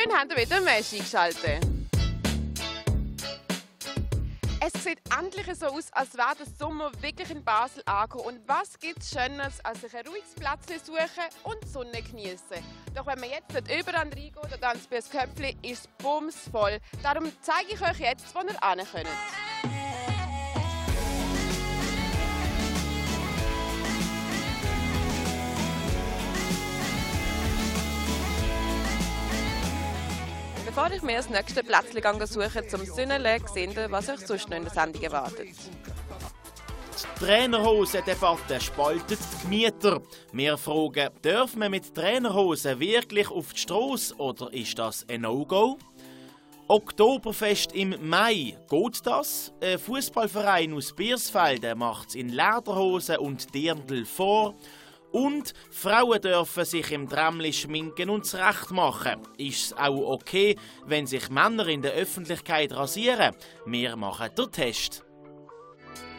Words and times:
Schön, 0.00 0.16
habt 0.16 0.30
ihr 0.32 0.38
wieder 0.38 0.60
Mesh 0.60 0.92
eingeschaltet. 0.92 1.60
Es 4.60 4.84
sieht 4.84 5.00
endlich 5.18 5.46
so 5.58 5.66
aus, 5.66 5.92
als 5.92 6.14
wäre 6.14 6.36
der 6.38 6.46
Sommer 6.58 6.90
wirklich 7.02 7.30
in 7.30 7.44
Basel 7.44 7.82
angekommen. 7.86 8.24
Und 8.24 8.48
was 8.48 8.78
gibt 8.78 9.00
es 9.00 9.10
Schönes, 9.10 9.62
als 9.62 9.80
sich 9.80 9.94
ein 9.94 10.06
ruhiges 10.06 10.34
Platz 10.36 10.66
suchen 10.86 11.04
und 11.44 11.56
die 11.64 11.68
Sonne 11.68 12.02
genießen? 12.02 12.62
Doch 12.94 13.06
wenn 13.06 13.20
man 13.20 13.30
jetzt 13.30 13.52
nicht 13.52 13.80
überall 13.80 14.08
reingeht 14.08 14.36
oder 14.38 14.68
ans 14.68 14.88
Köpfli, 14.88 15.56
ist 15.62 15.84
es 15.84 15.88
bumsvoll. 15.98 16.78
Darum 17.02 17.30
zeige 17.42 17.74
ich 17.74 17.82
euch 17.82 18.00
jetzt, 18.00 18.34
wo 18.34 18.40
ihr 18.40 18.48
hin 18.48 18.86
könnt. 18.92 19.49
Bevor 30.80 30.96
ich 30.96 31.02
mir 31.02 31.16
das 31.18 31.28
nächste 31.28 31.62
Plätzchen 31.62 32.26
suche 32.26 32.66
zum 32.66 32.86
Sünneln, 32.86 33.42
sehen 33.52 33.74
was 33.90 34.08
euch 34.08 34.26
sonst 34.26 34.48
noch 34.48 34.56
in 34.56 34.62
der 34.64 34.72
Sendung 34.72 35.02
erwartet. 35.02 35.48
Die 36.96 37.22
Trainerhosen-Debatte 37.22 38.58
spaltet 38.62 39.18
die 39.42 39.48
Mieter. 39.48 40.00
Wir 40.32 40.56
fragen, 40.56 41.10
dürfen 41.22 41.60
wir 41.60 41.68
mit 41.68 41.94
Trainerhosen 41.94 42.80
wirklich 42.80 43.30
auf 43.30 43.52
die 43.52 43.58
Straße 43.58 44.14
oder 44.16 44.50
ist 44.54 44.78
das 44.78 45.04
ein 45.06 45.20
No-Go? 45.20 45.76
Oktoberfest 46.66 47.72
im 47.74 47.96
Mai. 48.08 48.56
Geht 48.70 49.04
das? 49.04 49.52
Ein 49.60 49.78
Fußballverein 49.78 50.72
aus 50.72 50.94
Biersfelden 50.94 51.78
macht 51.78 52.08
es 52.08 52.14
in 52.14 52.30
Lederhosen 52.30 53.18
und 53.18 53.54
Dirndl 53.54 54.06
vor. 54.06 54.54
Und 55.12 55.54
Frauen 55.70 56.20
dürfen 56.20 56.64
sich 56.64 56.92
im 56.92 57.08
Tramli 57.08 57.52
schminken 57.52 58.10
und 58.10 58.24
zurecht 58.24 58.70
machen. 58.70 59.22
Ist 59.36 59.66
es 59.66 59.72
auch 59.76 60.12
okay, 60.12 60.56
wenn 60.86 61.06
sich 61.06 61.28
Männer 61.30 61.66
in 61.66 61.82
der 61.82 61.92
Öffentlichkeit 61.92 62.72
rasieren? 62.72 63.34
Wir 63.66 63.96
machen 63.96 64.28
den 64.36 64.52
Test. 64.52 65.04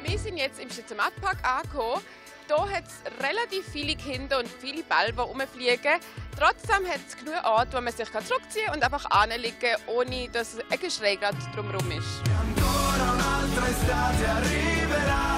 Wir 0.04 0.18
sind 0.18 0.38
jetzt 0.38 0.62
im 0.62 0.70
Stützematpark 0.70 1.38
angekommen. 1.44 2.02
Hier 2.48 2.76
hat 2.76 2.84
es 2.84 3.26
relativ 3.26 3.66
viele 3.72 3.96
Kinder 3.96 4.40
und 4.40 4.48
viele 4.48 4.84
Bälle, 4.84 5.14
die 5.14 5.20
rumfliegen. 5.20 6.00
Trotzdem 6.38 6.86
hat 6.86 7.00
es 7.08 7.16
genug 7.16 7.42
Orte, 7.46 7.78
wo 7.78 7.82
man 7.82 7.94
sich 7.94 8.10
zurückziehen 8.12 8.66
kann 8.66 8.76
und 8.76 8.84
einfach 8.84 9.06
anlegen 9.10 9.56
kann, 9.60 9.80
ohne 9.88 10.28
dass 10.30 10.58
ein 10.70 10.80
Geschrei 10.80 11.18
drumherum 11.56 11.92
ist. 11.92 12.22
Ancora 12.42 13.14
un'altra 13.14 13.68
estate 13.70 14.28
arriverà 14.28 15.31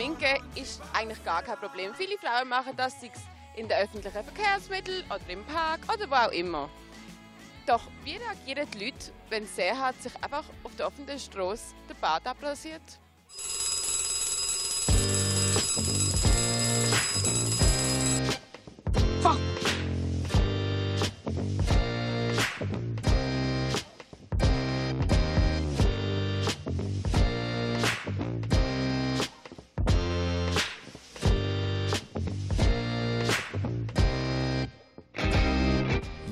schminken 0.00 0.42
ist 0.54 0.80
eigentlich 0.94 1.22
gar 1.24 1.42
kein 1.42 1.58
Problem. 1.58 1.92
Viele 1.94 2.16
Frauen 2.16 2.48
machen 2.48 2.72
das, 2.74 2.98
sei 3.00 3.10
es 3.14 3.20
in 3.54 3.68
den 3.68 3.76
öffentlichen 3.78 4.24
Verkehrsmitteln 4.24 5.04
oder 5.06 5.28
im 5.28 5.44
Park 5.44 5.80
oder 5.92 6.10
wo 6.10 6.14
auch 6.14 6.32
immer. 6.32 6.70
Doch 7.66 7.82
wie 8.04 8.16
reagieren 8.16 8.66
die 8.72 8.84
Leute, 8.86 9.12
wenn 9.28 9.46
Seehardt 9.46 10.02
sich 10.02 10.12
einfach 10.22 10.44
auf 10.64 10.74
der 10.76 10.86
offenen 10.86 11.18
Straße 11.18 11.74
den 11.88 11.96
Bart 12.00 12.26
abrasiert? 12.26 12.80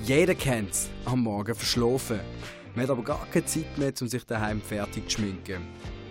Jeder 0.08 0.34
kennt 0.34 0.70
es, 0.70 0.88
am 1.04 1.20
Morgen 1.20 1.54
verschlafen. 1.54 2.20
Man 2.74 2.84
hat 2.84 2.90
aber 2.90 3.02
gar 3.02 3.26
keine 3.30 3.44
Zeit 3.44 3.76
mehr, 3.76 3.92
um 4.00 4.08
sich 4.08 4.24
daheim 4.24 4.62
fertig 4.62 5.06
zu 5.06 5.18
schminken. 5.18 5.60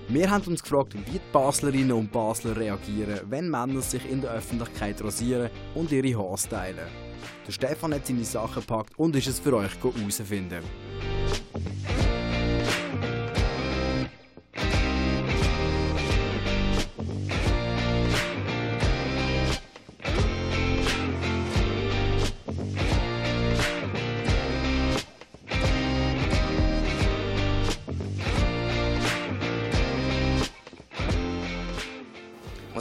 Wir 0.08 0.30
haben 0.30 0.44
uns 0.46 0.62
gefragt, 0.62 0.94
wie 0.94 1.14
die 1.14 1.20
Baslerinnen 1.34 1.94
und 1.94 2.12
Basler 2.12 2.56
reagieren, 2.56 3.22
wenn 3.28 3.50
Männer 3.50 3.82
sich 3.82 4.08
in 4.08 4.22
der 4.22 4.34
Öffentlichkeit 4.34 5.04
rasieren 5.04 5.50
und 5.74 5.92
ihre 5.92 6.16
Haare 6.16 6.38
stylen. 6.38 6.88
Der 7.48 7.52
Stefan 7.52 7.96
hat 7.96 8.06
seine 8.06 8.24
Sachen 8.24 8.62
gepackt 8.62 8.94
und 9.00 9.16
ist 9.16 9.30
es 9.30 9.40
für 9.40 9.56
euch 9.56 9.72
herausfinden. 9.82 10.62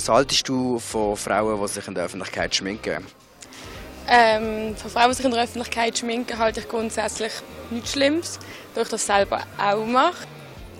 Was 0.07 0.15
haltest 0.15 0.49
du 0.49 0.79
von 0.79 1.17
Frauen, 1.17 1.61
die 1.61 1.67
sich 1.67 1.89
in 1.89 1.95
der 1.97 2.05
Öffentlichkeit 2.05 2.55
schminken? 2.55 3.05
Ähm, 4.07 4.77
von 4.77 4.89
Frauen, 4.89 5.09
die 5.09 5.17
sich 5.17 5.25
in 5.25 5.33
der 5.33 5.43
Öffentlichkeit 5.43 5.99
schminken, 5.99 6.39
halte 6.39 6.61
ich 6.61 6.69
grundsätzlich 6.69 7.33
nichts 7.71 7.91
Schlimmes, 7.91 8.39
da 8.77 8.83
ich 8.83 8.89
das 8.89 9.05
selber 9.05 9.43
auch 9.59 9.85
mache. 9.85 10.29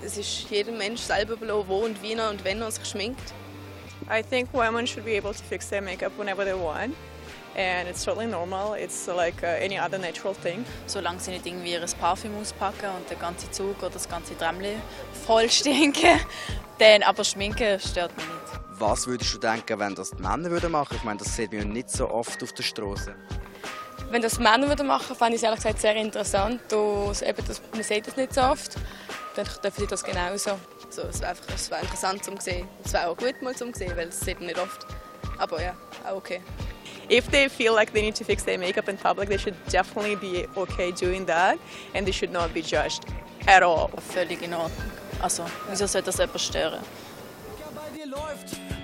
Es 0.01 0.15
ist 0.17 0.49
jedem 0.49 0.77
Mensch 0.77 1.01
selber 1.01 1.35
belohnt, 1.35 1.67
wo 1.67 1.79
und 1.79 2.01
wie 2.01 2.13
er 2.13 2.29
und 2.29 2.41
wenn 2.45 2.61
er 2.61 2.71
sich 2.71 2.85
schminkt. 2.85 3.33
I 4.09 4.23
think 4.23 4.47
women 4.53 4.87
should 4.87 5.03
be 5.03 5.17
able 5.17 5.33
to 5.33 5.43
fix 5.49 5.67
their 5.67 5.81
makeup 5.81 6.17
whenever 6.17 6.45
they 6.45 6.53
want. 6.53 6.95
And 7.57 7.89
it's 7.89 8.05
totally 8.05 8.27
normal. 8.27 8.79
It's 8.79 9.07
like 9.07 9.43
uh, 9.43 9.61
any 9.61 9.77
other 9.77 9.97
natural 9.97 10.35
thing. 10.35 10.63
Solange 10.85 11.19
sie 11.19 11.31
nicht 11.31 11.45
irgendwie 11.45 11.73
ihr 11.73 11.85
Parfüm 11.99 12.31
auspacken 12.41 12.91
und 12.95 13.09
der 13.09 13.17
ganze 13.17 13.51
Zug 13.51 13.77
oder 13.79 13.89
das 13.89 14.07
ganze 14.07 14.37
Tramli 14.37 14.77
voll 15.25 15.49
stinken, 15.49 16.17
dann 16.79 17.03
aber 17.03 17.25
schminken 17.25 17.77
stört 17.81 18.15
mich 18.15 18.25
nicht. 18.25 18.36
Was 18.79 19.07
würdest 19.07 19.33
du 19.33 19.39
denken, 19.39 19.79
wenn 19.79 19.95
das 19.95 20.11
die 20.11 20.21
Männer 20.21 20.51
würden 20.51 20.71
machen? 20.71 20.97
Ich 20.97 21.03
meine, 21.03 21.17
das 21.17 21.35
sieht 21.35 21.51
man 21.51 21.61
ja 21.61 21.67
nicht 21.67 21.89
so 21.89 22.09
oft 22.09 22.43
auf 22.43 22.53
der 22.53 22.61
Straße. 22.61 23.15
Wenn 24.11 24.21
das 24.21 24.37
Männer 24.37 24.67
würden 24.67 24.85
machen, 24.85 25.15
fände 25.15 25.33
ich 25.33 25.41
es 25.41 25.43
ehrlich 25.43 25.61
gesagt 25.61 25.81
sehr 25.81 25.95
interessant. 25.95 26.61
Das, 26.69 27.23
eben, 27.23 27.43
das, 27.47 27.59
man 27.73 27.81
sieht 27.81 28.05
das 28.05 28.15
nicht 28.15 28.35
so 28.35 28.41
oft. 28.41 28.75
Dann 29.35 29.47
dürfen 29.63 29.81
sie 29.81 29.87
das 29.87 30.03
genauso. 30.03 30.59
So, 30.89 31.01
es 31.03 31.21
wäre 31.21 31.35
wär 31.69 31.81
interessant 31.81 32.23
zu 32.23 32.31
sehen. 32.39 32.67
Es 32.83 32.93
wäre 32.93 33.07
auch 33.07 33.17
gut 33.17 33.41
mal 33.41 33.55
zu 33.55 33.71
sehen, 33.73 33.93
weil 33.95 34.09
es 34.09 34.19
sieht 34.19 34.37
man 34.37 34.45
nicht 34.45 34.59
oft. 34.59 34.85
Aber 35.39 35.61
ja, 35.61 35.75
auch 36.07 36.17
okay. 36.17 36.41
If 37.09 37.27
they 37.29 37.49
feel 37.49 37.73
like 37.73 37.91
they 37.93 38.03
need 38.03 38.15
to 38.17 38.23
fix 38.23 38.43
their 38.43 38.59
makeup 38.59 38.87
in 38.89 38.97
public, 38.97 39.29
they 39.29 39.39
should 39.39 39.55
definitely 39.71 40.15
be 40.15 40.47
okay 40.55 40.91
doing 40.91 41.25
that 41.25 41.57
and 41.95 42.05
they 42.05 42.13
should 42.13 42.31
not 42.31 42.53
be 42.53 42.61
judged 42.61 43.05
at 43.47 43.63
all. 43.63 43.89
Völlig 44.13 44.43
in 44.43 44.53
Ordnung. 44.53 44.71
Also, 45.19 45.45
wieso 45.67 45.87
sollte 45.87 46.07
das 46.07 46.17
jemand 46.17 46.41
stören? 46.41 46.79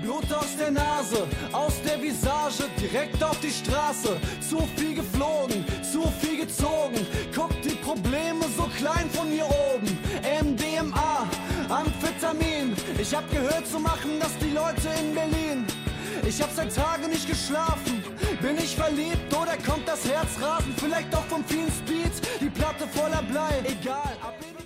Blut 0.03 0.31
aus 0.33 0.57
der 0.59 0.69
Nase, 0.69 1.25
aus 1.53 1.81
der 1.81 2.01
Visage, 2.01 2.69
direkt 2.77 3.23
auf 3.23 3.39
die 3.39 3.51
Straße. 3.51 4.17
Zu 4.41 4.67
viel 4.75 4.95
geflogen, 4.95 5.63
zu 5.81 6.03
viel 6.19 6.41
gezogen. 6.41 7.07
Guckt 7.33 7.63
die 7.63 7.75
Probleme 7.75 8.45
so 8.57 8.63
klein 8.77 9.09
von 9.11 9.27
hier 9.29 9.45
oben. 9.45 9.97
MDMA, 10.21 11.25
Amphetamin. 11.69 12.75
Ich 12.99 13.15
hab 13.15 13.31
gehört 13.31 13.65
zu 13.65 13.79
machen, 13.79 14.19
dass 14.19 14.37
die 14.39 14.51
Leute 14.51 14.89
in 14.99 15.15
Berlin. 15.15 15.65
Ich 16.27 16.41
hab 16.41 16.51
seit 16.51 16.75
Tagen 16.75 17.09
nicht 17.09 17.27
geschlafen. 17.29 18.03
Bin 18.41 18.57
ich 18.57 18.75
verliebt 18.75 19.33
oder 19.33 19.55
kommt 19.65 19.87
das 19.87 20.03
Herz 20.05 20.31
rasen? 20.41 20.73
Vielleicht 20.77 21.15
auch 21.15 21.25
vom 21.25 21.45
vielen 21.45 21.71
Speed, 21.71 22.11
die 22.41 22.49
Platte 22.49 22.87
voller 22.87 23.23
Blei. 23.23 23.63
Egal, 23.63 24.17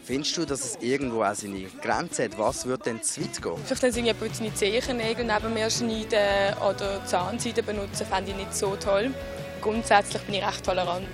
Findest 0.07 0.37
du, 0.37 0.45
dass 0.45 0.63
es 0.63 0.77
irgendwo 0.79 1.21
auch 1.21 1.35
seine 1.35 1.63
Grenze 1.81 2.23
hat? 2.23 2.37
Was 2.37 2.65
würde 2.65 2.85
denn 2.85 3.03
zu 3.03 3.19
weit 3.19 3.41
gehen? 3.41 3.57
Vielleicht 3.65 3.83
wenn 3.83 3.91
sie 3.91 4.13
seine 4.31 4.53
Zehennägel 4.53 5.25
neben 5.25 5.53
mir 5.53 5.69
schneiden 5.69 6.55
oder 6.65 7.05
Zahnseide 7.05 7.61
benutzen, 7.61 8.05
fände 8.05 8.31
ich 8.31 8.37
nicht 8.37 8.55
so 8.55 8.77
toll. 8.77 9.11
Grundsätzlich 9.61 10.21
bin 10.21 10.35
ich 10.35 10.47
recht 10.47 10.63
tolerant. 10.63 11.09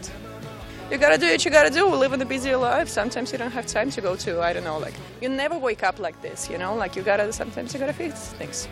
You 0.92 1.00
gotta 1.00 1.18
do 1.18 1.26
what 1.26 1.44
you 1.44 1.50
gotta 1.50 1.72
do. 1.72 1.92
We 1.92 1.98
live 1.98 2.14
in 2.14 2.22
a 2.22 2.26
busy 2.26 2.52
life. 2.52 2.88
Sometimes 2.88 3.32
you 3.32 3.40
don't 3.40 3.50
have 3.50 3.66
time 3.66 3.90
to 3.90 4.00
go 4.00 4.16
to, 4.16 4.40
I 4.44 4.54
don't 4.54 4.62
know, 4.62 4.78
like, 4.78 4.94
you 5.22 5.30
never 5.30 5.60
wake 5.60 5.82
up 5.82 5.98
like 5.98 6.22
this, 6.22 6.48
you 6.48 6.60
know? 6.60 6.76
Like, 6.76 6.96
you 6.96 7.02
gotta, 7.02 7.34
sometimes 7.34 7.74
you 7.74 7.80
gotta 7.80 7.94
fix 7.94 8.36
things. 8.38 8.68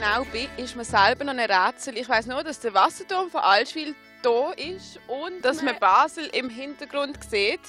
Genau 0.00 0.24
bin, 0.32 0.48
ist 0.56 0.76
mir 0.76 0.84
selber 0.84 1.24
noch 1.24 1.34
ein 1.34 1.40
Rätsel. 1.40 1.98
Ich 1.98 2.08
weiß 2.08 2.24
nur, 2.26 2.42
dass 2.42 2.58
der 2.58 2.72
Wasserturm 2.72 3.30
von 3.30 3.42
Allschwil 3.42 3.94
hier 4.22 4.74
ist 4.74 4.98
und 5.08 5.44
dass 5.44 5.60
man 5.60 5.78
Basel 5.78 6.24
im 6.32 6.48
Hintergrund 6.48 7.22
sieht. 7.22 7.60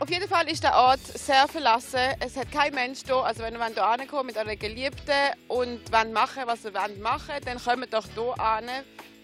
Auf 0.00 0.10
jeden 0.10 0.28
Fall 0.28 0.48
ist 0.50 0.64
der 0.64 0.74
Ort 0.74 1.00
sehr 1.06 1.46
verlassen. 1.46 2.00
Es 2.18 2.36
hat 2.36 2.50
kein 2.50 2.74
Mensch 2.74 3.02
hier. 3.06 3.14
Also 3.14 3.44
wenn 3.44 3.54
ihr 3.54 3.64
hier 3.64 3.84
ankommt 3.84 4.26
mit 4.26 4.36
eurer 4.36 4.56
Geliebten 4.56 5.32
und 5.46 5.80
wollt 5.92 6.12
machen, 6.12 6.42
was 6.46 6.64
ihr 6.64 6.74
wollt 6.74 7.00
machen, 7.00 7.34
dann 7.44 7.62
kommt 7.62 7.94
doch 7.94 8.06
hier 8.12 8.40
an. 8.40 8.68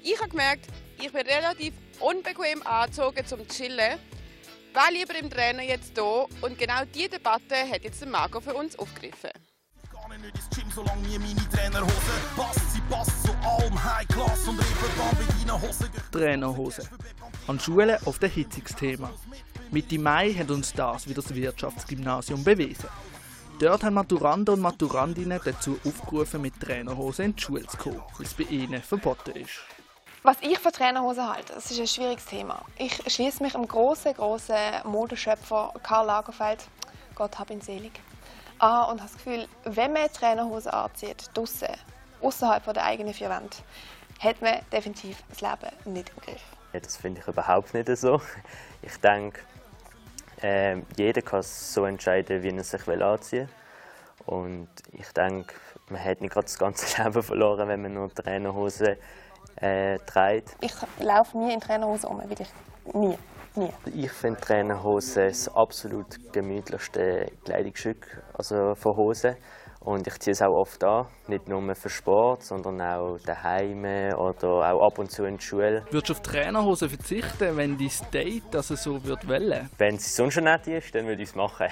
Ich 0.04 0.16
habe 0.20 0.28
gemerkt, 0.28 0.66
ich 1.00 1.10
bin 1.10 1.26
relativ 1.26 1.74
unbequem 1.98 2.64
angezogen 2.64 3.26
zum 3.26 3.48
Chillen. 3.48 3.98
War 4.72 4.92
lieber 4.92 5.16
im 5.16 5.28
Trainer 5.28 5.64
jetzt 5.64 5.94
hier 5.94 6.28
und 6.42 6.56
genau 6.56 6.84
diese 6.94 7.08
Debatte 7.08 7.56
hat 7.68 7.82
jetzt 7.82 8.06
Marco 8.06 8.40
für 8.40 8.54
uns 8.54 8.78
aufgegriffen. 8.78 9.30
Trainerhose 11.50 12.12
passt. 12.36 12.72
Sie 12.72 12.80
passt 12.88 13.24
zu 13.24 13.32
allem 13.46 13.84
High 13.84 14.08
Class 14.08 14.48
und 14.48 14.58
Reeperbahn 14.58 15.16
bei 15.16 15.32
deinen 15.32 15.62
Hosen. 15.62 15.88
Trainerhose. 16.10 16.88
An 17.46 17.60
Schulen 17.60 17.98
oft 18.04 18.24
ein 18.24 18.30
hitziges 18.30 18.74
Thema. 18.74 19.10
Mitte 19.70 19.98
Mai 19.98 20.32
hat 20.32 20.50
uns 20.50 20.72
das 20.72 21.06
wieder 21.06 21.22
das 21.22 21.34
Wirtschaftsgymnasium 21.34 22.42
bewiesen. 22.42 22.88
Dort 23.60 23.82
haben 23.82 23.94
Maturanden 23.94 24.54
und 24.54 24.60
Maturandinnen 24.60 25.40
dazu 25.44 25.78
aufgerufen, 25.84 26.42
mit 26.42 26.58
Trainerhosen 26.60 27.26
in 27.26 27.36
die 27.36 27.42
Schule 27.42 27.66
zu 27.66 27.76
kommen, 27.76 28.02
weil 28.16 28.26
es 28.26 28.34
bei 28.34 28.44
ihnen 28.44 28.82
verboten 28.82 29.32
ist. 29.32 29.60
Was 30.22 30.36
ich 30.40 30.58
von 30.58 30.72
Trainerhosen 30.72 31.28
halte, 31.28 31.54
das 31.54 31.70
ist 31.70 31.80
ein 31.80 31.86
schwieriges 31.86 32.24
Thema. 32.24 32.64
Ich 32.76 32.94
schließe 33.12 33.42
mich 33.42 33.52
dem 33.52 33.66
großen, 33.66 34.14
großen 34.14 34.54
Modeschöpfer 34.84 35.74
Karl 35.82 36.06
Lagerfeld, 36.06 36.64
Gott 37.14 37.38
hab 37.38 37.50
ihn 37.50 37.60
selig, 37.60 38.00
an 38.58 38.90
und 38.90 39.00
habe 39.00 39.10
das 39.10 39.12
Gefühl, 39.12 39.48
wenn 39.64 39.92
man 39.92 40.10
Trainerhosen 40.12 40.72
anzieht, 40.72 41.30
draussen, 41.34 41.68
außerhalb 42.20 42.64
der 42.72 42.84
eigenen 42.84 43.14
vier 43.14 43.30
Wände, 43.30 43.56
hat 44.20 44.40
man 44.42 44.58
definitiv 44.72 45.22
das 45.28 45.40
Leben 45.40 45.94
nicht 45.94 46.10
im 46.10 46.22
Griff. 46.22 46.42
Das 46.72 46.96
finde 46.96 47.20
ich 47.20 47.28
überhaupt 47.28 47.72
nicht 47.74 47.88
so. 47.96 48.20
Ich 48.82 48.96
denke, 48.98 49.40
äh, 50.42 50.76
jeder 50.96 51.22
kann 51.22 51.42
so 51.42 51.84
entscheiden, 51.84 52.42
wie 52.42 52.50
er 52.50 52.64
sich 52.64 52.86
will 52.86 53.02
anziehen 53.02 53.48
will. 54.26 54.34
Und 54.34 54.68
ich 54.92 55.10
denke, 55.12 55.54
man 55.88 56.04
hat 56.04 56.20
nicht 56.20 56.32
gerade 56.32 56.44
das 56.44 56.58
ganze 56.58 57.02
Leben 57.02 57.22
verloren, 57.22 57.68
wenn 57.68 57.82
man 57.82 57.94
nur 57.94 58.12
Trainerhosen 58.12 58.96
äh, 59.56 59.98
trägt. 60.00 60.56
Ich 60.60 60.74
laufe 61.00 61.38
nie 61.38 61.52
in 61.52 61.60
Trainerhosen 61.60 62.08
um, 62.08 62.28
wirklich 62.28 62.48
nie. 62.92 63.16
Nie. 63.56 63.70
Ich 63.94 64.12
finde 64.12 64.40
Trainerhosen 64.40 65.28
das 65.28 65.48
absolut 65.48 66.32
gemütlichste 66.32 67.26
Kleidungsstück 67.44 68.22
also 68.34 68.74
von 68.74 68.96
Hosen. 68.96 69.36
Und 69.80 70.06
ich 70.06 70.18
ziehe 70.18 70.32
es 70.32 70.42
auch 70.42 70.54
oft 70.54 70.82
an, 70.84 71.06
nicht 71.28 71.48
nur 71.48 71.74
für 71.74 71.88
Sport, 71.88 72.42
sondern 72.42 72.80
auch 72.80 73.16
daheim 73.24 73.84
oder 74.16 74.72
auch 74.72 74.86
ab 74.86 74.98
und 74.98 75.10
zu 75.10 75.24
in 75.24 75.36
der 75.36 75.42
Schule. 75.42 75.84
Würdest 75.90 76.08
du 76.10 76.12
auf 76.14 76.22
Trainerhosen 76.22 76.88
verzichten, 76.90 77.56
wenn 77.56 77.78
dein 77.78 77.90
Date 78.12 78.42
das 78.50 78.68
so 78.68 79.02
wird 79.04 79.26
wollen? 79.28 79.70
Wenn 79.78 79.96
sie 79.96 80.10
sonst 80.10 80.34
schon 80.34 80.44
nett 80.44 80.66
ist, 80.66 80.94
dann 80.94 81.06
würde 81.06 81.22
ich 81.22 81.30
es 81.30 81.34
machen. 81.34 81.68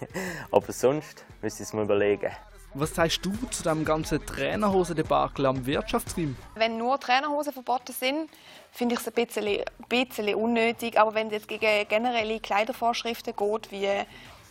Aber 0.50 0.72
sonst 0.72 1.24
müsste 1.42 1.62
ich 1.62 1.68
es 1.68 1.72
mir 1.72 1.82
überlegen. 1.82 2.30
Was 2.72 2.94
sagst 2.94 3.26
du 3.26 3.32
zu 3.50 3.64
dem 3.64 3.84
ganzen 3.84 4.24
Trainerhosen-Debakel 4.24 5.44
am 5.46 5.66
Wirtschaftsgym? 5.66 6.36
Wenn 6.54 6.78
nur 6.78 7.00
Trainerhosen 7.00 7.52
verboten 7.52 7.92
sind, 7.92 8.30
finde 8.70 8.94
ich 8.94 9.00
es 9.00 9.08
ein 9.08 9.14
bisschen, 9.14 9.44
ein 9.44 9.64
bisschen 9.88 10.34
unnötig. 10.36 10.96
Aber 10.96 11.14
wenn 11.14 11.26
es 11.26 11.32
jetzt 11.32 11.48
gegen 11.48 11.88
generelle 11.88 12.38
Kleidervorschriften 12.38 13.34
geht, 13.34 13.72
wie 13.72 13.88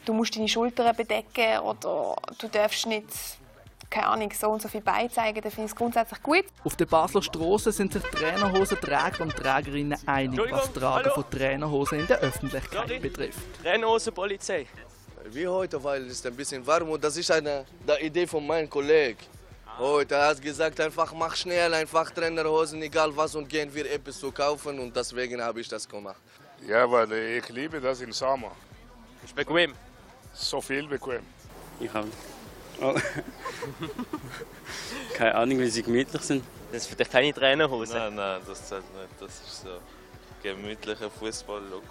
du 0.03 0.13
musst 0.13 0.35
deine 0.35 0.49
Schultern 0.49 0.93
bedecken 0.97 1.59
oder 1.59 2.17
du 2.37 2.47
darfst 2.49 2.87
nicht 2.87 3.07
keine 3.89 4.07
Ahnung, 4.07 4.31
so 4.37 4.49
und 4.49 4.61
so 4.61 4.67
viel 4.67 4.81
beizeigen, 4.81 5.41
dann 5.41 5.51
finde 5.51 5.65
ich 5.65 5.71
es 5.71 5.75
grundsätzlich 5.75 6.21
gut. 6.21 6.43
Auf 6.63 6.75
der 6.75 6.85
Basler 6.85 7.23
Straße 7.23 7.71
sind 7.71 7.93
sich 7.93 8.03
Trainerhosenträger 8.03 9.21
und 9.21 9.35
Trägerinnen 9.35 9.97
einig, 10.05 10.39
was 10.51 10.65
das 10.65 10.73
Tragen 10.73 11.09
von 11.09 11.23
Trainerhosen 11.31 12.01
in 12.01 12.07
der 12.07 12.19
Öffentlichkeit 12.19 12.87
Sorry. 12.87 12.99
betrifft. 12.99 13.39
Trainerhosenpolizei. 13.63 14.67
Wie 15.25 15.47
heute, 15.47 15.83
weil 15.83 16.07
es 16.07 16.25
ein 16.25 16.35
bisschen 16.35 16.65
warm 16.65 16.89
und 16.89 17.03
das 17.03 17.17
ist 17.17 17.29
eine 17.29 17.65
die 17.87 18.05
Idee 18.05 18.25
von 18.25 18.45
meinem 18.45 18.69
Kollegen. 18.69 19.19
Heute 19.77 20.15
er 20.15 20.29
hat 20.29 20.41
gesagt, 20.41 20.79
einfach 20.79 21.13
mach 21.13 21.35
schnell, 21.35 21.73
einfach 21.73 22.09
Trainerhosen, 22.11 22.81
egal 22.81 23.15
was 23.15 23.35
und 23.35 23.47
gehen 23.47 23.73
wir 23.73 23.89
etwas 23.91 24.19
zu 24.19 24.31
kaufen 24.31 24.79
und 24.79 24.95
deswegen 24.95 25.41
habe 25.41 25.61
ich 25.61 25.67
das 25.67 25.87
gemacht. 25.87 26.21
Ja, 26.67 26.89
weil 26.89 27.11
ich 27.13 27.47
liebe 27.49 27.79
das 27.79 28.01
im 28.01 28.11
Sommer. 28.11 28.51
Ist 29.23 29.35
bequem? 29.35 29.73
So 30.33 30.61
viel 30.61 30.87
bequem. 30.87 31.21
Ich 31.79 31.93
habe 31.93 32.07
oh. 32.81 32.95
keine 35.13 35.35
Ahnung, 35.35 35.59
wie 35.59 35.69
sie 35.69 35.83
gemütlich 35.83 36.21
sind. 36.21 36.43
Das 36.71 36.83
ist 36.83 36.87
für 36.87 36.95
dich 36.95 37.09
keine 37.09 37.33
Trainerhose? 37.33 37.93
Nein, 37.93 38.15
nein, 38.15 38.41
das 38.47 38.67
zählt 38.67 38.83
nicht. 38.93 39.09
Das 39.19 39.31
ist 39.31 39.63
so 39.63 39.79
gemütlicher 40.43 41.09
Fußball-Look. 41.09 41.83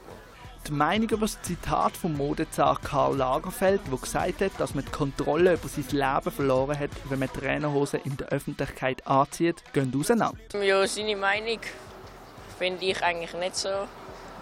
Die 0.68 0.74
Meinung 0.74 1.08
über 1.08 1.24
das 1.24 1.40
Zitat 1.40 1.96
vom 1.96 2.14
Modezar 2.14 2.78
Karl 2.84 3.16
Lagerfeld, 3.16 3.80
der 3.90 3.98
gesagt 3.98 4.42
hat, 4.42 4.52
dass 4.58 4.74
man 4.74 4.84
die 4.84 4.90
Kontrolle 4.90 5.54
über 5.54 5.66
sein 5.66 5.86
Leben 5.92 6.30
verloren 6.30 6.78
hat, 6.78 6.90
wenn 7.04 7.20
man 7.20 7.32
Trainerhosen 7.32 8.00
in 8.04 8.18
der 8.18 8.28
Öffentlichkeit 8.28 9.06
anzieht, 9.06 9.64
gehen 9.72 9.90
auseinander. 9.98 10.36
Ja, 10.62 10.86
seine 10.86 11.16
Meinung 11.16 11.58
finde 12.58 12.84
ich 12.84 13.02
eigentlich 13.02 13.32
nicht 13.32 13.56
so, 13.56 13.70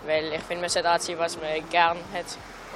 weil 0.04 0.32
ich 0.32 0.42
finde, 0.42 0.62
man 0.62 0.70
sollte 0.70 0.90
anziehen, 0.90 1.16
was 1.16 1.36
man 1.36 1.70
gerne 1.70 2.00
hat 2.12 2.26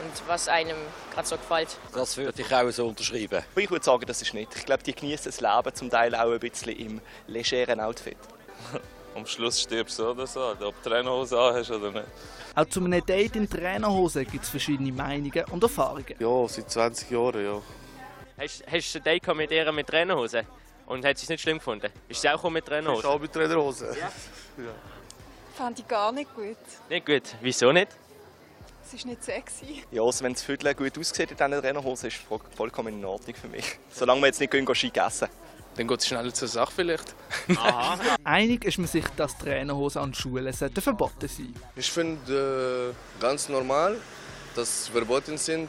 und 0.01 0.29
was 0.29 0.47
einem 0.47 0.77
gerade 1.13 1.27
so 1.27 1.37
gefällt. 1.37 1.77
Das 1.93 2.17
würde 2.17 2.43
ich 2.43 2.55
auch 2.55 2.71
so 2.71 2.87
unterschreiben. 2.87 3.43
Ich 3.57 3.69
würde 3.69 3.85
sagen, 3.85 4.05
das 4.07 4.23
ist 4.23 4.33
nicht. 4.33 4.55
Ich 4.55 4.65
glaube, 4.65 4.85
die 4.85 4.95
genießen 4.95 5.25
das 5.25 5.41
Leben 5.41 5.75
zum 5.75 5.91
Teil 5.91 6.15
auch 6.15 6.31
ein 6.31 6.39
bisschen 6.39 6.77
im 6.77 7.01
legeren 7.27 7.81
Outfit. 7.81 8.17
Am 9.15 9.27
Schluss 9.27 9.61
stirbst 9.61 9.99
du 9.99 10.11
oder 10.11 10.27
so, 10.27 10.41
ob 10.51 10.59
du 10.59 10.89
Trainerhose 10.89 11.37
hast 11.39 11.71
oder 11.71 11.91
nicht. 11.91 12.07
Auch 12.55 12.67
zu 12.67 12.81
einem 12.81 13.05
Date 13.05 13.37
in 13.37 13.49
Trainerhose 13.49 14.25
gibt 14.25 14.45
es 14.45 14.51
verschiedene 14.51 14.93
Meinungen 14.93 15.45
und 15.51 15.63
Erfahrungen. 15.63 16.15
Ja, 16.19 16.49
seit 16.49 16.71
20 16.71 17.11
Jahren, 17.11 17.45
ja. 17.45 17.63
Hast, 18.39 18.65
hast 18.71 18.95
du 18.95 18.99
ein 18.99 19.05
Date 19.05 19.35
mit 19.35 19.51
ihr 19.51 19.73
mit 19.73 19.87
Trainerhose? 19.87 20.45
Und 20.87 21.05
hat 21.05 21.19
sie 21.19 21.25
es 21.25 21.29
nicht 21.29 21.43
schlimm 21.43 21.59
gefunden? 21.59 21.91
Ist 22.09 22.21
sie 22.21 22.29
auch 22.29 22.49
mit 22.51 22.67
Trainerhose? 22.67 23.01
Ist 23.01 23.07
auch 23.07 23.21
mit 23.21 23.33
Trainerhose. 23.33 23.87
Ja. 23.99 24.11
ja. 24.65 24.73
Fand 25.55 25.79
ich 25.79 25.87
gar 25.87 26.11
nicht 26.11 26.35
gut. 26.35 26.57
Nicht 26.89 27.07
gut? 27.07 27.23
Wieso 27.41 27.71
nicht? 27.71 27.89
Es 28.85 28.95
ist 28.95 29.07
nicht 29.07 29.23
sexy. 29.23 29.85
Ja, 29.93 30.03
also 30.03 30.25
wenn 30.25 30.33
das 30.33 30.43
Viertel 30.43 30.75
gut 30.75 30.99
aussieht 30.99 31.31
in 31.31 31.37
diesen 31.37 31.63
Trainerhosen, 31.63 32.09
ist 32.09 32.17
es 32.17 32.57
vollkommen 32.57 32.99
in 32.99 33.05
Ordnung 33.05 33.37
für 33.37 33.47
mich. 33.47 33.79
Solange 33.91 34.21
wir 34.23 34.27
jetzt 34.27 34.41
nicht 34.41 34.51
gehen, 34.51 34.67
gehen 34.67 34.75
Ski 34.75 34.91
essen. 34.95 35.29
Dann 35.77 35.87
geht 35.87 36.01
es 36.01 36.07
schneller 36.07 36.35
zur 36.35 36.49
Sache 36.49 36.73
vielleicht. 36.75 37.15
Aha. 37.57 37.99
Einig 38.25 38.65
ist 38.65 38.79
man 38.79 38.89
sich, 38.89 39.05
dass 39.17 39.37
Trainerhosen 39.39 40.03
an 40.03 40.15
Schulen 40.15 40.53
verboten 40.53 41.29
sein 41.29 41.55
Ich 41.77 41.91
finde 41.91 42.95
äh, 42.95 43.21
ganz 43.23 43.49
normal, 43.49 43.97
dass 44.55 44.87
sie 44.87 44.93
verboten 44.93 45.39
sind, 45.39 45.69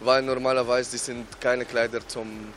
weil 0.00 0.22
normalerweise 0.22 0.92
die 0.92 0.98
sind 0.98 1.40
keine 1.40 1.64
Kleider 1.64 2.06
zum, 2.06 2.52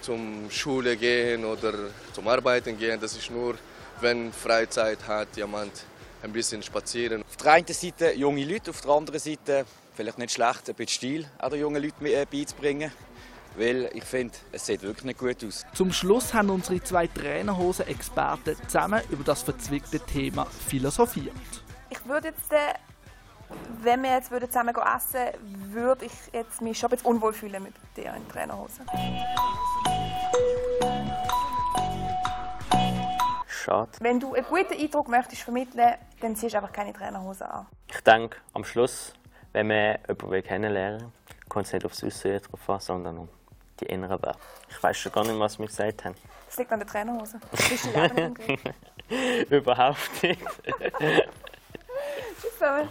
zum 0.00 0.50
Schule 0.50 0.96
gehen 0.96 1.44
oder 1.44 1.74
zum 2.12 2.26
Arbeiten 2.28 2.78
gehen. 2.78 2.98
Das 2.98 3.16
ist 3.16 3.30
nur, 3.30 3.56
wenn 4.00 4.32
Freizeit 4.32 5.06
hat 5.06 5.36
jemand 5.36 5.72
ein 6.22 6.32
bisschen 6.32 6.62
spazieren. 6.62 7.22
Auf 7.22 7.36
der 7.36 7.52
einen 7.52 7.66
Seite 7.66 8.12
junge 8.14 8.44
Leute, 8.44 8.70
auf 8.70 8.80
der 8.80 8.90
anderen 8.90 9.20
Seite 9.20 9.66
vielleicht 9.94 10.18
nicht 10.18 10.32
schlecht, 10.32 10.68
ein 10.68 10.74
bisschen 10.74 10.88
Stil 10.88 11.26
an 11.38 11.50
den 11.50 11.60
jungen 11.60 11.82
Leuten 11.82 12.04
beizubringen. 12.30 12.90
Weil 13.56 13.88
ich 13.94 14.04
finde, 14.04 14.34
es 14.50 14.66
sieht 14.66 14.82
wirklich 14.82 15.04
nicht 15.04 15.18
gut 15.18 15.44
aus. 15.44 15.64
Zum 15.74 15.92
Schluss 15.92 16.34
haben 16.34 16.50
unsere 16.50 16.82
zwei 16.82 17.06
Trainerhosen-Experten 17.06 18.56
zusammen 18.66 19.00
über 19.10 19.22
das 19.22 19.42
verzwickte 19.42 20.00
Thema 20.00 20.46
philosophiert. 20.46 21.34
Ich 21.90 22.04
würde 22.04 22.28
jetzt, 22.28 22.52
äh, 22.52 22.74
wenn 23.82 24.02
wir 24.02 24.10
jetzt 24.14 24.30
zusammen 24.30 24.74
essen 24.74 25.20
würden, 25.20 25.72
würde 25.72 26.06
ich 26.06 26.12
jetzt 26.32 26.60
mich 26.62 26.78
schon 26.78 26.88
ein 26.88 26.96
bisschen 26.96 27.06
unwohl 27.06 27.32
fühlen 27.32 27.62
mit 27.62 27.74
dir 27.96 28.12
in 28.14 28.28
Trainerhosen. 28.28 28.86
Schade. 33.46 33.92
Wenn 34.00 34.20
du 34.20 34.34
einen 34.34 34.44
guten 34.44 34.74
Eindruck 34.74 35.08
möchtest 35.08 35.42
vermitteln, 35.42 35.94
dann 36.20 36.36
ziehst 36.36 36.54
du 36.54 36.58
einfach 36.58 36.72
keine 36.72 36.92
Trainerhose 36.92 37.48
an. 37.48 37.66
Ich 37.88 38.00
denke, 38.00 38.36
am 38.52 38.64
Schluss, 38.64 39.14
wenn 39.52 39.68
man 39.68 39.98
jemanden 40.08 40.42
kennenlernen 40.42 41.00
will, 41.00 41.12
kommt 41.48 41.66
es 41.66 41.72
nicht 41.72 41.86
aufs 41.86 42.02
Äußere 42.02 42.40
drauf 42.40 42.68
an, 42.68 42.80
sondern 42.80 43.18
um 43.18 43.28
die 43.80 43.86
inneren 43.86 44.22
Werte. 44.22 44.38
Ich 44.68 44.82
weiß 44.82 44.96
schon 44.96 45.12
gar 45.12 45.24
nicht, 45.24 45.38
was 45.38 45.58
wir 45.58 45.66
gesagt 45.66 46.04
haben. 46.04 46.14
Das 46.46 46.56
liegt 46.58 46.72
an 46.72 46.78
der 46.78 46.88
Trainerhose. 46.88 47.40
Bist 47.50 47.86
du 47.86 48.00
Leben 48.00 48.36
Überhaupt 49.50 50.22
nicht. 50.22 50.40
Tschüss 52.40 52.52
zusammen. 52.58 52.88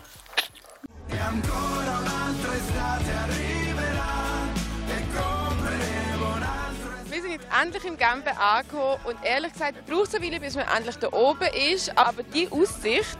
Wir 7.09 7.21
sind 7.21 7.31
jetzt 7.31 7.47
endlich 7.61 7.85
im 7.85 7.97
Gambe 7.97 8.35
angekommen 8.37 8.99
und 9.05 9.17
ehrlich 9.23 9.53
gesagt 9.53 9.85
braucht 9.85 10.07
es 10.07 10.15
eine 10.15 10.25
Weile, 10.25 10.39
bis 10.39 10.55
man 10.55 10.65
endlich 10.75 10.97
da 10.97 11.11
oben 11.11 11.47
ist. 11.73 11.95
Aber 11.97 12.23
die 12.23 12.49
Aussicht 12.49 13.17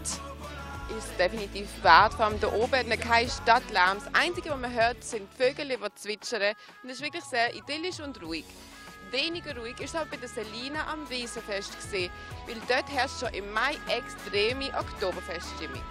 ist 0.98 1.20
definitiv 1.20 1.68
wert. 1.84 2.14
Vor 2.14 2.26
allem 2.26 2.40
da 2.40 2.52
oben 2.52 2.74
hat 2.74 3.02
keinen 3.02 3.30
Stadtlärm. 3.30 4.00
Das 4.00 4.14
Einzige, 4.14 4.50
was 4.50 4.60
man 4.60 4.74
hört, 4.74 5.04
sind 5.04 5.28
Vögel, 5.34 5.68
die 5.70 5.96
zwitschern. 5.96 6.56
Und 6.84 6.90
es 6.90 6.98
ist 6.98 7.04
wirklich 7.04 7.24
sehr 7.24 7.54
idyllisch 7.56 8.00
und 8.00 8.22
ruhig. 8.22 8.46
Weniger 9.12 9.56
ruhig 9.58 9.80
ist 9.80 9.96
halt 9.96 10.10
bei 10.10 10.18
der 10.18 10.30
Selina 10.30 10.88
am 10.92 11.08
Wiesenfest 11.10 11.78
weil 11.92 12.56
dort 12.68 12.90
herrscht 12.90 13.20
schon 13.20 13.34
im 13.34 13.52
Mai 13.54 13.78
extreme 13.88 14.70
Oktoberfeststimmung. 14.78 15.82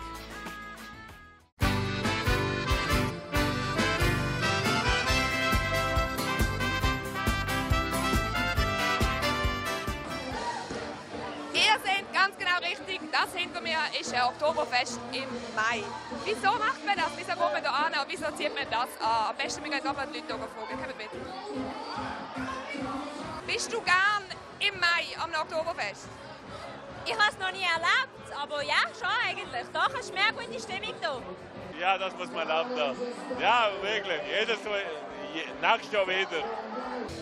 Das 13.23 13.35
hinter 13.35 13.61
mir 13.61 13.79
ist 14.01 14.13
ein 14.13 14.23
Oktoberfest 14.23 14.99
im 15.13 15.29
Mai. 15.55 15.85
Wieso 16.25 16.51
macht 16.59 16.85
man 16.85 16.97
das? 16.97 17.11
Wieso 17.17 17.31
geht 17.31 17.39
man 17.39 17.63
da 17.63 17.71
an? 17.71 17.93
Und 17.93 18.09
wieso 18.09 18.27
zieht 18.33 18.53
man 18.53 18.65
das 18.69 18.89
an? 19.01 19.31
Am 19.31 19.37
besten, 19.37 19.63
wir 19.63 19.71
gehen 19.71 19.81
gerade 19.81 20.09
die 20.13 20.19
Leute 20.19 20.27
hier 20.27 20.49
fragen. 20.49 20.69
Kommt 20.69 20.99
mit. 20.99 21.11
Bist 23.47 23.73
du 23.73 23.81
gern 23.83 24.25
im 24.59 24.81
Mai 24.81 25.07
am 25.23 25.31
Oktoberfest? 25.41 26.09
Ich 27.05 27.13
habe 27.13 27.31
es 27.31 27.39
noch 27.39 27.53
nie 27.53 27.63
erlebt, 27.63 28.43
aber 28.43 28.63
ja, 28.65 28.83
schon 28.99 29.09
eigentlich. 29.29 29.67
Doch, 29.73 29.95
es 29.95 30.07
ist 30.07 30.15
mehr 30.15 30.33
gute 30.33 30.61
Stimmung 30.61 30.95
da. 31.01 31.23
Ja, 31.79 31.99
das 31.99 32.17
muss 32.17 32.31
man 32.33 32.49
da. 32.49 32.67
Ja, 33.41 33.71
wirklich. 33.83 34.21
Jedes 34.37 34.65
Mal, 34.65 34.83
je, 35.33 35.45
nächstes 35.61 35.93
Jahr 35.93 36.09
wieder. 36.09 36.43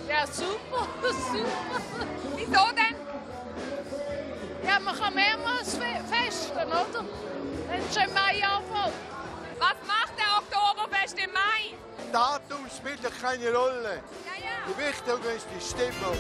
Ja, 0.09 0.27
super, 0.27 0.87
super. 1.13 2.07
Wieso 2.37 2.73
denn? 2.73 3.00
Ja, 4.81 4.93
man 4.93 5.01
kann 5.01 5.15
mehrmals 5.15 5.77
fe 5.77 6.01
festen, 6.09 6.53
oder? 6.53 7.05
Wenn 7.69 7.81
es 7.81 7.95
schon 7.95 8.05
im 8.05 8.15
Mai 8.15 8.43
anfängt. 8.45 8.95
Was 9.59 9.77
macht 9.87 10.13
der 10.17 10.39
Oktoberfest 10.39 11.19
im 11.19 11.33
Mai? 11.33 11.77
Datum 12.13 12.67
spielt 12.75 13.05
doch 13.05 13.21
keine 13.21 13.53
Rolle. 13.55 14.03
Die 14.67 14.79
Wichtige 14.79 15.35
ist 15.37 15.47
die 15.55 15.61
Stimmung. 15.61 16.17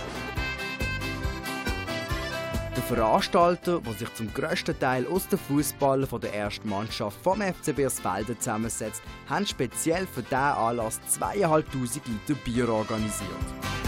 Der 2.77 2.83
Veranstalter, 2.83 3.81
der 3.81 3.93
sich 3.95 4.15
zum 4.15 4.33
grössten 4.33 4.79
Teil 4.79 5.07
aus 5.07 5.27
den 5.29 5.39
Fußballern 5.39 6.21
der 6.21 6.35
ersten 6.35 6.69
Mannschaft 6.69 7.19
vom 7.23 7.41
FCB 7.41 7.87
Asfelden 7.87 8.39
zusammensetzt, 8.39 9.03
haben 9.29 9.47
speziell 9.47 10.07
für 10.07 10.23
diesen 10.23 10.37
Anlass 10.37 11.01
2500 11.09 12.07
Liter 12.07 12.41
Bier 12.45 12.69
organisiert. 12.69 13.80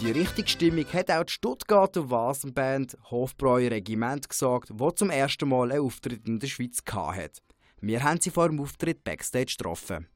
Die 0.00 0.12
richtige 0.12 0.48
Stimmung 0.48 0.86
hat 0.92 1.10
auch 1.10 1.24
die 1.24 1.32
Stuttgarter 1.32 2.08
Vasenband 2.08 2.96
Hofbräu 3.10 3.66
Regiment 3.66 4.28
gesorgt, 4.28 4.70
wo 4.72 4.90
zum 4.92 5.10
ersten 5.10 5.48
Mal 5.48 5.72
einen 5.72 5.84
Auftritt 5.84 6.26
in 6.28 6.38
der 6.38 6.46
Schweiz 6.46 6.82
hatte. 6.86 7.40
Wir 7.80 8.02
haben 8.02 8.20
sie 8.20 8.30
vor 8.30 8.48
dem 8.48 8.60
Auftritt 8.60 9.02
Backstage 9.02 9.56
getroffen. 9.58 10.06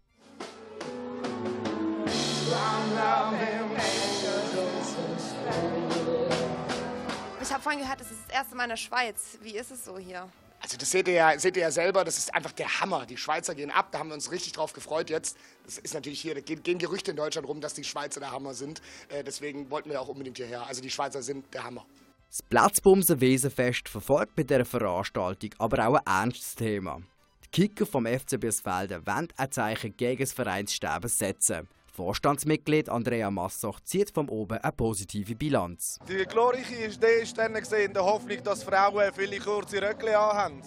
Ich 7.41 7.53
habe 7.53 7.63
vorhin 7.63 7.81
gehört, 7.81 8.01
es 8.01 8.11
ist 8.11 8.21
das 8.29 8.37
erste 8.37 8.55
Mal 8.55 8.65
in 8.65 8.71
der 8.71 8.77
Schweiz. 8.77 9.39
Wie 9.43 9.57
ist 9.57 9.73
es 9.73 9.85
so 9.85 9.99
hier? 9.99 10.29
Also 10.63 10.77
das 10.77 10.93
seht 10.93 11.09
ihr, 11.09 11.15
ja, 11.15 11.39
seht 11.39 11.57
ihr 11.57 11.63
ja 11.63 11.71
selber, 11.73 12.05
das 12.05 12.19
ist 12.19 12.33
einfach 12.33 12.53
der 12.53 12.81
Hammer. 12.81 13.05
Die 13.05 13.17
Schweizer 13.17 13.55
gehen 13.57 13.73
ab, 13.73 13.89
da 13.91 13.99
haben 13.99 14.09
wir 14.09 14.15
uns 14.15 14.31
richtig 14.31 14.53
drauf 14.53 14.73
gefreut 14.73 15.11
jetzt. 15.11 15.37
Das 15.65 15.79
ist 15.79 15.93
natürlich 15.93 16.21
hier, 16.21 16.37
da 16.37 16.41
gehen, 16.41 16.79
Gerüchte 16.79 17.11
in 17.11 17.17
Deutschland 17.17 17.49
rum, 17.49 17.61
dass 17.61 17.75
die 17.75 17.83
Schweizer 17.83 18.21
der 18.21 18.31
Hammer 18.31 18.55
sind. 18.55 18.81
Äh, 19.09 19.25
deswegen 19.25 19.71
wollten 19.71 19.91
wir 19.91 20.01
auch 20.01 20.07
unbedingt 20.07 20.37
hierher. 20.37 20.65
Also 20.65 20.81
die 20.81 20.91
Schweizer 20.91 21.21
sind 21.21 21.53
der 21.53 21.65
Hammer. 21.65 21.85
Das 22.29 22.43
Platzbumsen 22.43 23.21
Wesenfest 23.21 23.89
verfolgt 23.89 24.37
mit 24.37 24.51
dieser 24.51 24.65
Veranstaltung 24.65 25.51
aber 25.59 25.89
auch 25.89 25.95
ein 25.97 26.23
ernstes 26.23 26.55
Thema. 26.55 27.03
Die 27.45 27.49
Kicker 27.51 27.85
vom 27.85 28.07
FCB 28.07 28.41
Biesfelden 28.41 29.05
wollen 29.05 29.29
ein 29.37 29.51
Zeichen 29.51 29.97
gegen 29.97 30.23
das 30.23 30.33
Vereinssterben 30.33 31.11
setzen. 31.11 31.69
Vorstandsmitglied 31.95 32.89
Andrea 32.89 33.31
Massoch 33.31 33.79
zieht 33.81 34.11
von 34.11 34.31
oben 34.31 34.57
eine 34.57 34.73
positive 34.73 35.35
Bilanz. 35.35 35.99
Die 36.09 36.25
glorreiche 36.25 36.87
Idee 36.87 37.21
ist 37.23 37.37
dann 37.37 37.53
gesehen, 37.53 37.89
in 37.89 37.93
der 37.93 38.03
Hoffnung, 38.03 38.43
dass 38.43 38.63
Frauen 38.63 39.13
viele 39.15 39.39
kurze 39.39 39.83
Röckchen 39.83 40.15
haben. 40.15 40.63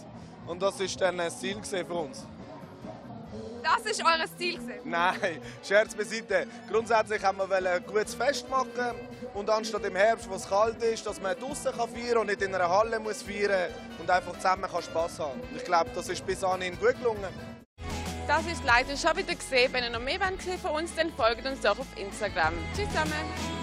Und 0.45 0.61
das 0.61 0.79
ist 0.79 1.01
dann 1.01 1.19
ein 1.19 1.31
Ziel 1.31 1.57
für 1.63 1.85
uns. 1.93 2.27
Das 3.63 3.91
ist 3.91 4.05
eures 4.05 4.37
Ziel? 4.37 4.59
Nein, 4.83 5.41
Scherz 5.63 5.95
beiseite. 5.95 6.45
Grundsätzlich 6.69 7.23
haben 7.23 7.39
wir 7.39 7.51
ein 7.51 7.83
gutes 7.87 8.13
Fest 8.13 8.47
machen 8.47 8.95
und 9.33 9.49
anstatt 9.49 9.83
im 9.83 9.95
Herbst, 9.95 10.29
wo 10.29 10.35
es 10.35 10.47
kalt 10.47 10.83
ist, 10.83 11.07
dass 11.07 11.19
man 11.19 11.35
draußen 11.35 11.73
feiern 11.73 11.89
kann 12.09 12.17
und 12.19 12.27
nicht 12.27 12.43
in 12.43 12.53
einer 12.53 12.69
Halle 12.69 12.99
muss 12.99 13.23
feiern 13.23 13.71
und 13.97 14.07
einfach 14.07 14.35
zusammen 14.35 14.69
kann 14.69 14.83
Spass 14.83 15.19
haben. 15.19 15.41
Ich 15.55 15.63
glaube, 15.63 15.89
das 15.95 16.07
ist 16.07 16.23
bis 16.23 16.43
anhin 16.43 16.77
gut 16.77 16.95
gelungen. 16.99 17.54
Das 18.27 18.45
ist 18.47 18.63
leider 18.65 18.97
schon 18.97 19.15
wieder 19.17 19.35
gesehen. 19.35 19.71
Wenn 19.71 19.83
ihr 19.83 19.91
noch 19.91 19.99
mehr 19.99 20.19
von 20.61 20.71
uns, 20.71 20.95
dann 20.95 21.11
folgt 21.13 21.45
uns 21.45 21.61
doch 21.61 21.77
auf 21.77 21.87
Instagram. 21.95 22.53
Tschüss 22.75 22.89
zusammen. 22.89 23.54